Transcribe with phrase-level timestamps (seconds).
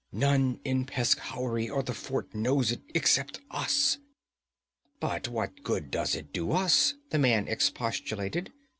[0.11, 3.99] None in Peshkhauri or the fort knows it except us.'
[4.99, 8.51] 'But what good does it do us?' the man expostulated.